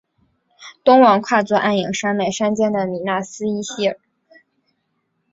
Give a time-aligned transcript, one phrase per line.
[0.83, 3.99] 东望跨坐黯影山脉山肩的米那斯伊希尔。